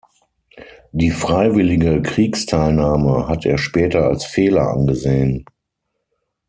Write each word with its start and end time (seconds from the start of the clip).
Die 0.93 1.11
freiwillige 1.11 2.01
Kriegsteilnahme 2.01 3.27
hat 3.27 3.45
er 3.45 3.59
später 3.59 4.07
als 4.07 4.25
Fehler 4.25 4.67
angesehen. 4.71 5.45